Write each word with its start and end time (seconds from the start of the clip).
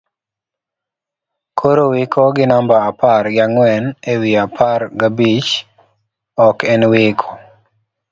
korowikoginambaapar 1.59 3.23
gi 3.33 3.39
ang'wen 3.45 3.83
e 4.11 4.13
wi 4.21 4.31
piero 4.55 4.85
abich 5.07 5.51
ok 6.47 6.57
en 6.73 6.81
wiko 6.91 7.29